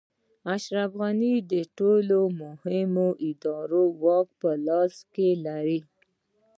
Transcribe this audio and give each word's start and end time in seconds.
اشرف 0.55 0.91
غني 0.99 1.33
د 1.51 1.53
ټولو 1.77 2.19
مهمو 2.41 3.07
ادارو 3.29 3.83
واک 4.03 4.27
په 4.41 4.49
لاس 4.67 4.93
کې 5.13 5.29
لري. 5.45 5.79